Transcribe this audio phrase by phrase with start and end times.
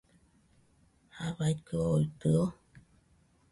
[1.17, 2.41] ¿jafaikɨ ooitɨo.?